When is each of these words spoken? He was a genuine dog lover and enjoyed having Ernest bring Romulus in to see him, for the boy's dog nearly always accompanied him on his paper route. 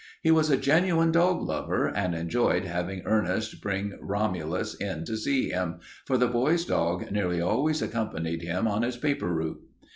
He 0.23 0.31
was 0.31 0.49
a 0.49 0.57
genuine 0.57 1.11
dog 1.11 1.43
lover 1.43 1.85
and 1.87 2.15
enjoyed 2.15 2.65
having 2.65 3.03
Ernest 3.05 3.61
bring 3.61 3.95
Romulus 4.01 4.73
in 4.73 5.05
to 5.05 5.15
see 5.15 5.49
him, 5.49 5.75
for 6.05 6.17
the 6.17 6.27
boy's 6.27 6.65
dog 6.65 7.11
nearly 7.11 7.39
always 7.39 7.83
accompanied 7.83 8.41
him 8.41 8.67
on 8.67 8.81
his 8.81 8.97
paper 8.97 9.31
route. 9.31 9.61